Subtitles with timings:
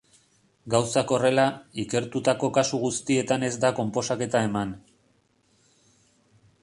[0.73, 1.43] Gauzak horrela,
[1.83, 4.75] ikertutako kasu guztietan ez da konposaketa eman.